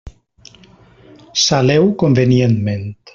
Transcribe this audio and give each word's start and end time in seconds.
Saleu 1.43 1.91
convenientment. 1.93 2.87